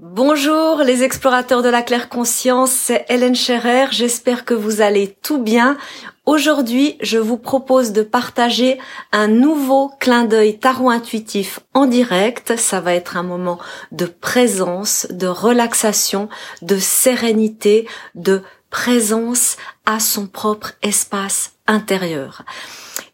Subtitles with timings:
[0.00, 5.42] Bonjour les explorateurs de la claire conscience, c'est Hélène Scherer, j'espère que vous allez tout
[5.42, 5.76] bien.
[6.24, 8.78] Aujourd'hui, je vous propose de partager
[9.10, 12.56] un nouveau clin d'œil tarot intuitif en direct.
[12.56, 13.58] Ça va être un moment
[13.90, 16.28] de présence, de relaxation,
[16.62, 22.44] de sérénité, de présence à son propre espace intérieur.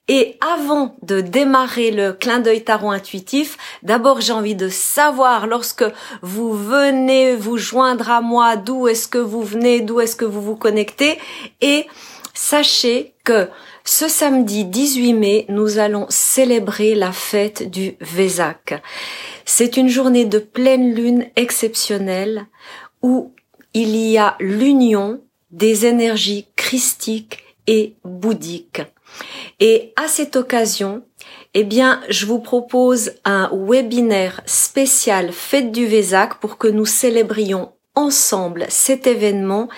[0.07, 5.85] Et avant de démarrer le clin d'œil tarot intuitif, d'abord j'ai envie de savoir lorsque
[6.21, 10.43] vous venez vous joindre à moi, d'où est-ce que vous venez, d'où est-ce que vous
[10.43, 11.19] vous connectez.
[11.63, 11.87] Et
[12.35, 13.49] sachez que
[13.83, 18.83] ce samedi 18 mai, nous allons célébrer la fête du Vésac.
[19.47, 22.47] C'est une journée de pleine lune exceptionnelle
[23.01, 23.33] où
[23.73, 28.83] il y a l'union des énergies christiques et bouddhiques.
[29.61, 31.03] Et à cette occasion,
[31.55, 37.73] eh bien, je vous propose un webinaire spécial Fête du Vésac pour que nous célébrions
[37.95, 39.69] ensemble cet événement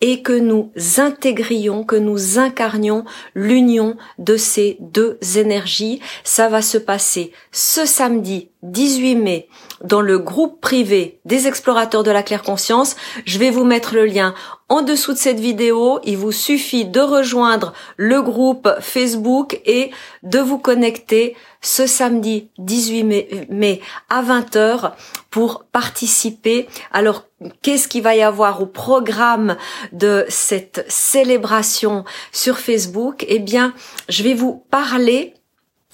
[0.00, 6.00] et que nous intégrions, que nous incarnions l'union de ces deux énergies.
[6.24, 9.48] Ça va se passer ce samedi 18 mai
[9.84, 12.96] dans le groupe privé des explorateurs de la claire conscience.
[13.24, 14.34] Je vais vous mettre le lien
[14.70, 16.00] en dessous de cette vidéo.
[16.04, 19.90] Il vous suffit de rejoindre le groupe Facebook et
[20.22, 23.04] de vous connecter ce samedi 18
[23.50, 24.92] mai, à 20h
[25.28, 26.68] pour participer.
[26.92, 27.26] Alors,
[27.60, 29.56] qu'est-ce qu'il va y avoir au programme
[29.92, 33.26] de cette célébration sur Facebook?
[33.28, 33.74] Eh bien,
[34.08, 35.34] je vais vous parler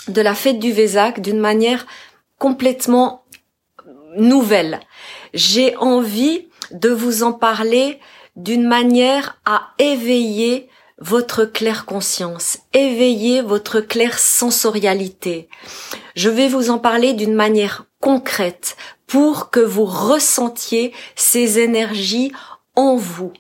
[0.06, 1.86] de la fête du Vésac d'une manière
[2.38, 3.24] complètement
[4.16, 4.80] nouvelle.
[5.34, 7.98] J'ai envie de vous en parler
[8.36, 15.48] d'une manière à éveiller votre claire conscience, éveiller votre claire sensorialité.
[16.14, 18.76] Je vais vous en parler d'une manière concrète
[19.06, 22.32] pour que vous ressentiez ces énergies
[22.74, 23.32] en vous.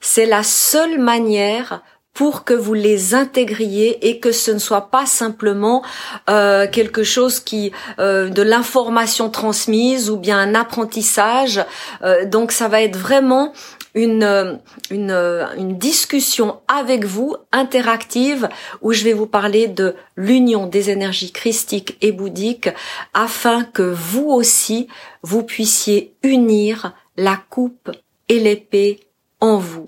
[0.00, 1.82] C'est la seule manière
[2.14, 5.82] pour que vous les intégriez et que ce ne soit pas simplement
[6.28, 11.64] euh, quelque chose qui euh, de l'information transmise ou bien un apprentissage.
[12.02, 13.54] Euh, donc ça va être vraiment
[13.94, 14.60] une,
[14.90, 18.48] une, une discussion avec vous interactive
[18.80, 22.70] où je vais vous parler de l'union des énergies christiques et bouddhiques
[23.14, 24.88] afin que vous aussi
[25.22, 27.90] vous puissiez unir la coupe
[28.28, 29.00] et l'épée
[29.40, 29.86] en vous.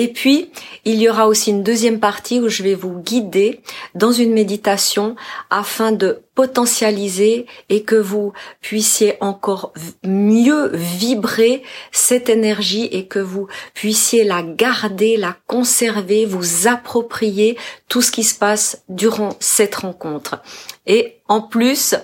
[0.00, 0.52] Et puis,
[0.84, 3.60] il y aura aussi une deuxième partie où je vais vous guider
[3.96, 5.16] dans une méditation
[5.50, 9.72] afin de potentialiser et que vous puissiez encore
[10.04, 18.00] mieux vibrer cette énergie et que vous puissiez la garder, la conserver, vous approprier tout
[18.00, 20.40] ce qui se passe durant cette rencontre.
[20.86, 21.96] Et en plus,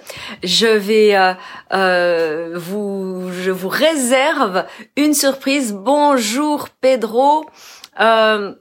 [0.43, 1.33] je vais euh,
[1.73, 4.65] euh, vous, je vous réserve
[4.97, 5.73] une surprise.
[5.73, 7.47] Bonjour Pedro.
[8.01, 8.55] Euh,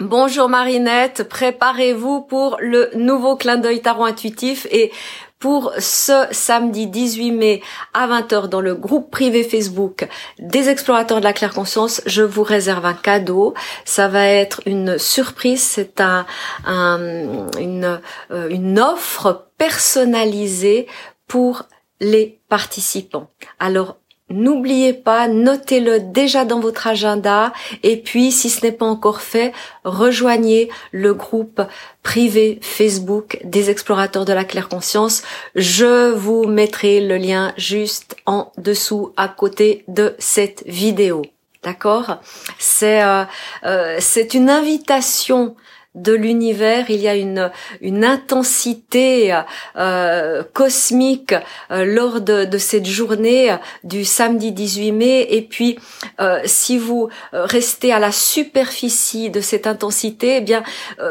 [0.00, 4.90] bonjour Marinette, préparez-vous pour le nouveau clin d'œil tarot intuitif et
[5.38, 7.62] pour ce samedi 18 mai
[7.94, 12.42] à 20h dans le groupe privé Facebook des explorateurs de la claire conscience, je vous
[12.42, 13.54] réserve un cadeau.
[13.84, 16.26] Ça va être une surprise, c'est un,
[16.66, 18.00] une,
[18.32, 20.88] euh, une offre personnalisée
[21.28, 21.64] pour
[22.00, 23.30] les participants.
[23.60, 23.98] Alors
[24.30, 27.52] N'oubliez pas, notez-le déjà dans votre agenda
[27.82, 29.52] et puis si ce n'est pas encore fait,
[29.84, 31.62] rejoignez le groupe
[32.02, 35.22] privé Facebook des explorateurs de la claire conscience.
[35.54, 41.22] Je vous mettrai le lien juste en dessous à côté de cette vidéo.
[41.62, 42.18] D'accord?
[42.58, 43.24] C'est euh,
[43.64, 45.56] euh, c'est une invitation
[46.02, 47.50] de l'univers, il y a une,
[47.80, 49.36] une intensité
[49.76, 51.34] euh, cosmique
[51.70, 55.26] euh, lors de, cette journée du samedi 18 mai.
[55.30, 55.78] Et puis,
[56.20, 60.62] euh, si vous restez à la superficie de cette intensité, eh bien,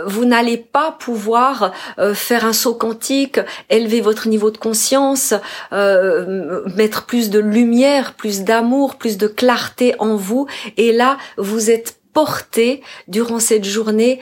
[0.05, 1.71] vous n'allez pas pouvoir
[2.13, 3.39] faire un saut quantique,
[3.69, 5.33] élever votre niveau de conscience,
[5.71, 10.47] mettre plus de lumière, plus d'amour, plus de clarté en vous.
[10.75, 14.19] Et là, vous êtes porté durant cette journée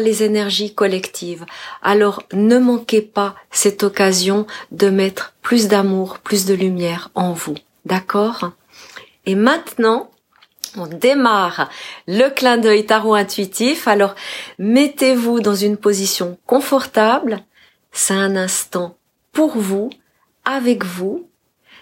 [0.00, 1.44] les énergies collectives.
[1.82, 7.56] Alors ne manquez pas cette occasion de mettre plus d'amour, plus de lumière en vous.
[7.84, 8.52] D'accord?
[9.26, 10.10] Et maintenant,
[10.76, 11.70] on démarre
[12.06, 13.88] le clin d'œil tarot intuitif.
[13.88, 14.14] Alors
[14.58, 17.40] mettez-vous dans une position confortable.
[17.92, 18.96] C'est un instant
[19.32, 19.90] pour vous,
[20.44, 21.28] avec vous.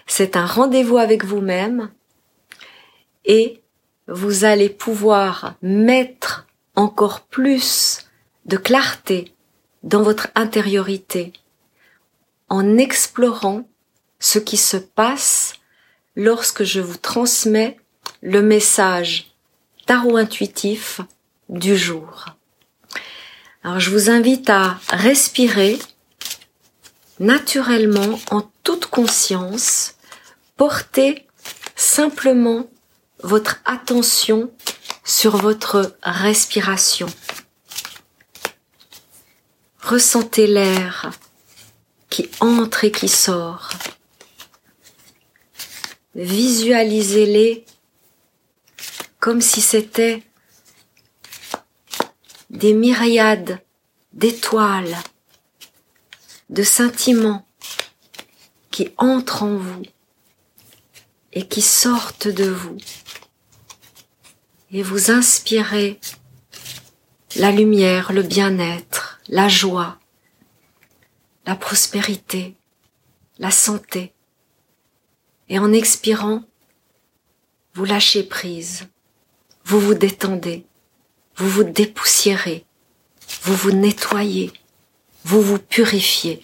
[0.07, 1.89] C'est un rendez-vous avec vous-même.
[3.25, 3.61] Et
[4.07, 8.05] vous allez pouvoir mettre encore plus
[8.45, 9.33] de clarté
[9.83, 11.33] dans votre intériorité
[12.49, 13.67] en explorant
[14.19, 15.53] ce qui se passe
[16.15, 17.77] lorsque je vous transmets
[18.21, 19.35] le message
[19.85, 21.01] tarot intuitif
[21.49, 22.25] du jour.
[23.63, 25.77] Alors je vous invite à respirer
[27.19, 29.95] naturellement en toute conscience,
[30.57, 31.25] porter
[31.75, 32.67] simplement
[33.23, 34.51] votre attention
[35.05, 37.07] sur votre respiration.
[39.81, 41.11] Ressentez l'air
[42.09, 43.69] qui entre et qui sort.
[46.15, 47.65] Visualisez-les
[49.19, 50.23] comme si c'était
[52.49, 53.61] des myriades
[54.13, 54.97] d'étoiles,
[56.49, 57.47] de sentiments
[58.71, 59.83] qui entrent en vous
[61.33, 62.77] et qui sortent de vous
[64.75, 66.01] et vous inspirez
[67.37, 69.97] la lumière, le bien-être, la joie,
[71.45, 72.57] la prospérité,
[73.39, 74.11] la santé.
[75.47, 76.43] Et en expirant,
[77.73, 78.89] vous lâchez prise,
[79.63, 80.65] vous vous détendez,
[81.37, 82.65] vous vous dépoussiérez,
[83.43, 84.51] vous vous nettoyez,
[85.23, 86.43] vous vous purifiez.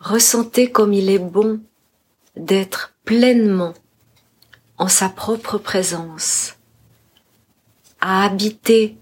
[0.00, 1.62] Ressentez comme il est bon
[2.36, 3.74] d'être pleinement
[4.78, 6.56] en sa propre présence,
[8.00, 8.96] à habiter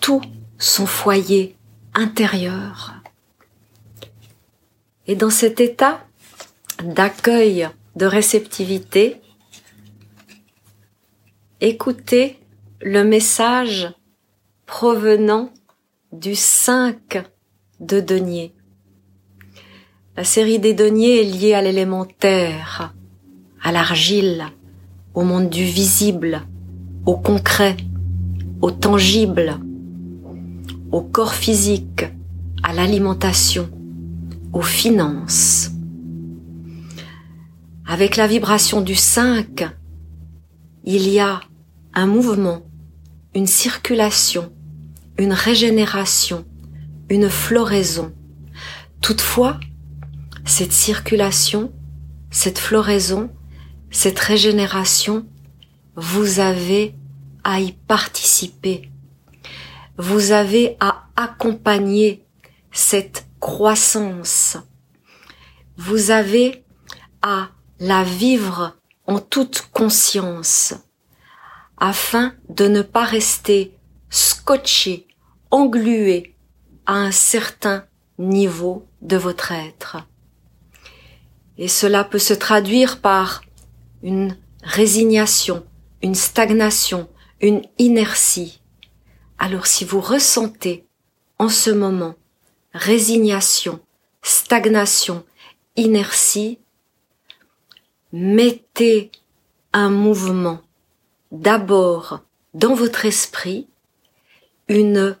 [0.00, 0.22] tout
[0.58, 1.56] son foyer
[1.94, 2.94] intérieur.
[5.06, 6.06] Et dans cet état
[6.82, 9.20] d'accueil, de réceptivité,
[11.60, 12.38] écoutez
[12.80, 13.92] le message
[14.66, 15.50] provenant
[16.12, 17.24] du 5
[17.80, 18.54] de denier.
[20.16, 22.94] La série des deniers est liée à l'élément terre,
[23.62, 24.44] à l'argile,
[25.14, 26.42] au monde du visible,
[27.06, 27.76] au concret,
[28.60, 29.58] au tangible,
[30.92, 32.06] au corps physique,
[32.62, 33.68] à l'alimentation,
[34.52, 35.70] aux finances.
[37.86, 39.68] Avec la vibration du 5,
[40.84, 41.40] il y a
[41.94, 42.62] un mouvement,
[43.34, 44.52] une circulation,
[45.18, 46.44] une régénération,
[47.10, 48.12] une floraison.
[49.00, 49.58] Toutefois,
[50.44, 51.72] cette circulation,
[52.30, 53.30] cette floraison,
[53.90, 55.26] cette régénération,
[55.96, 56.94] vous avez
[57.44, 58.90] à y participer.
[59.96, 62.24] Vous avez à accompagner
[62.70, 64.56] cette croissance.
[65.76, 66.64] Vous avez
[67.22, 67.48] à
[67.80, 68.76] la vivre
[69.06, 70.74] en toute conscience
[71.78, 73.74] afin de ne pas rester
[74.10, 75.06] scotché,
[75.50, 76.34] englué
[76.86, 77.84] à un certain
[78.18, 79.98] niveau de votre être.
[81.56, 83.42] Et cela peut se traduire par
[84.02, 85.66] une résignation,
[86.02, 87.08] une stagnation,
[87.40, 88.60] une inertie.
[89.38, 90.86] Alors si vous ressentez
[91.38, 92.14] en ce moment
[92.72, 93.80] résignation,
[94.22, 95.24] stagnation,
[95.76, 96.58] inertie,
[98.12, 99.10] mettez
[99.72, 100.60] un mouvement
[101.30, 102.20] d'abord
[102.54, 103.68] dans votre esprit,
[104.68, 105.16] une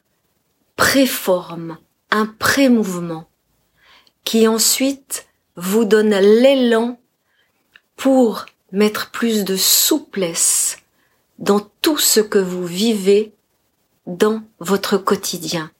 [0.76, 1.78] préforme,
[2.10, 3.28] un pré-mouvement,
[4.24, 6.98] qui ensuite vous donne l'élan
[7.96, 10.78] pour mettre plus de souplesse
[11.38, 13.34] dans tout ce que vous vivez
[14.06, 15.70] dans votre quotidien.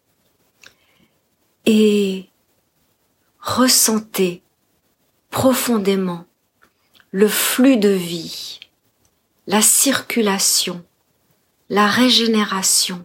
[1.67, 2.29] Et
[3.41, 4.43] ressentez
[5.31, 6.27] profondément
[7.11, 8.61] le flux de vie,
[9.47, 10.85] la circulation,
[11.69, 13.05] la régénération,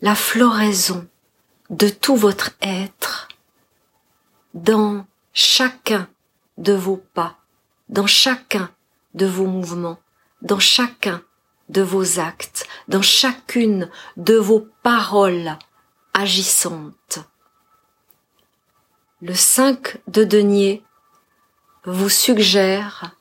[0.00, 1.06] la floraison
[1.70, 3.28] de tout votre être
[4.54, 6.08] dans chacun
[6.58, 7.38] de vos pas,
[7.88, 8.70] dans chacun
[9.14, 9.98] de vos mouvements,
[10.40, 11.22] dans chacun
[11.68, 15.56] de vos actes, dans chacune de vos paroles
[16.14, 17.20] agissantes.
[19.20, 20.82] Le 5 de denier
[21.84, 23.16] vous suggère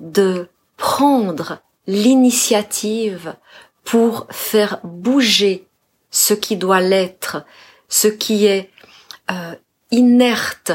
[0.00, 3.36] de prendre l'initiative
[3.84, 5.66] pour faire bouger
[6.10, 7.44] ce qui doit l'être,
[7.88, 8.70] ce qui est
[9.30, 9.54] euh,
[9.90, 10.72] inerte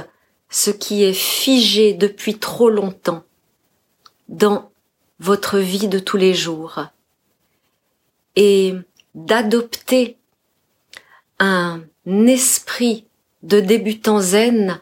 [0.49, 3.23] ce qui est figé depuis trop longtemps
[4.29, 4.71] dans
[5.19, 6.85] votre vie de tous les jours
[8.35, 8.73] et
[9.15, 10.17] d'adopter
[11.39, 13.05] un esprit
[13.43, 14.79] de débutant zen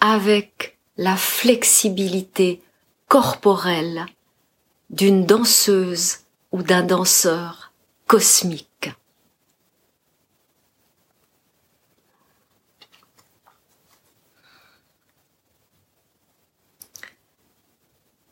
[0.00, 2.62] avec la flexibilité
[3.08, 4.06] corporelle
[4.90, 6.18] d'une danseuse
[6.52, 7.72] ou d'un danseur
[8.06, 8.67] cosmique.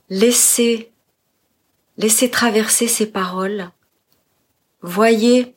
[0.09, 0.91] Laissez,
[1.97, 3.71] laissez traverser ces paroles.
[4.83, 5.55] Voyez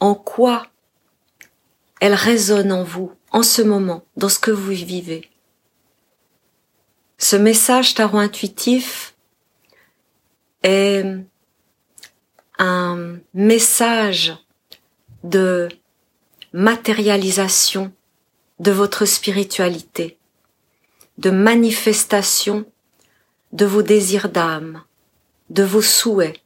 [0.00, 0.66] en quoi
[2.00, 5.28] elles résonnent en vous, en ce moment, dans ce que vous vivez.
[7.18, 9.16] Ce message tarot intuitif
[10.62, 11.04] est
[12.58, 14.36] un message
[15.24, 15.68] de
[16.52, 17.92] matérialisation
[18.60, 20.18] de votre spiritualité,
[21.18, 22.64] de manifestation
[23.52, 24.82] de vos désirs d'âme,
[25.50, 26.40] de vos souhaits,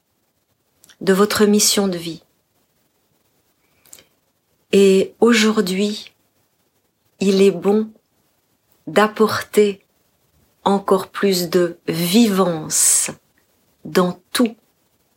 [1.00, 2.22] de votre mission de vie.
[4.72, 6.14] Et aujourd'hui,
[7.20, 7.90] il est bon
[8.86, 9.84] d'apporter
[10.64, 13.10] encore plus de vivance
[13.84, 14.56] dans tout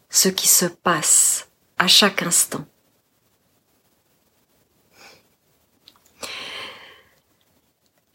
[0.09, 2.65] ce qui se passe à chaque instant.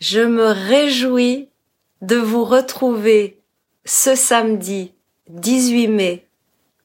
[0.01, 1.49] Je me réjouis
[2.01, 3.40] de vous retrouver
[3.93, 4.95] ce samedi
[5.31, 6.29] 18 mai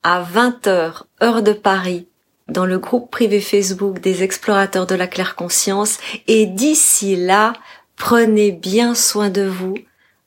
[0.01, 2.07] à 20h heure de Paris
[2.47, 7.53] dans le groupe privé Facebook des explorateurs de la claire conscience et d'ici là,
[7.95, 9.75] prenez bien soin de vous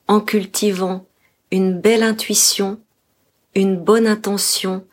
[0.06, 1.04] en cultivant
[1.50, 2.78] une belle intuition,
[3.56, 4.86] une bonne intention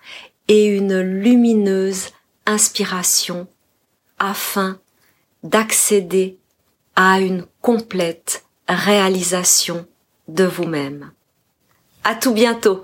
[0.48, 2.08] et une lumineuse
[2.48, 3.48] inspiration
[4.18, 4.80] afin
[5.44, 6.40] d'accéder
[6.96, 9.86] à une complète réalisation
[10.28, 11.12] de vous-même.
[12.08, 12.84] À tout bientôt!